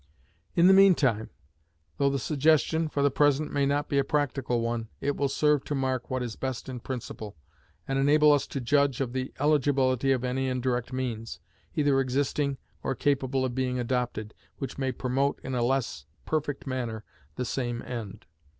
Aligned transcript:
In 0.55 0.65
the 0.65 0.73
mean 0.73 0.95
time, 0.95 1.29
though 1.97 2.09
the 2.09 2.17
suggestion, 2.17 2.89
for 2.89 3.03
the 3.03 3.11
present, 3.11 3.53
may 3.53 3.67
not 3.67 3.87
be 3.87 3.99
a 3.99 4.03
practical 4.03 4.59
one, 4.59 4.87
it 4.99 5.15
will 5.15 5.29
serve 5.29 5.63
to 5.65 5.75
mark 5.75 6.09
what 6.09 6.23
is 6.23 6.35
best 6.35 6.67
in 6.67 6.79
principle, 6.79 7.37
and 7.87 7.99
enable 7.99 8.31
us 8.33 8.47
to 8.47 8.59
judge 8.59 8.99
of 8.99 9.13
the 9.13 9.31
eligibility 9.39 10.11
of 10.11 10.23
any 10.23 10.47
indirect 10.47 10.91
means, 10.91 11.39
either 11.75 11.99
existing 11.99 12.57
or 12.81 12.95
capable 12.95 13.45
of 13.45 13.53
being 13.53 13.77
adopted, 13.77 14.33
which 14.57 14.79
may 14.79 14.91
promote 14.91 15.39
in 15.43 15.53
a 15.53 15.61
less 15.61 16.07
perfect 16.25 16.65
manner 16.65 17.03
the 17.35 17.45
same 17.45 17.83
end. 17.83 18.25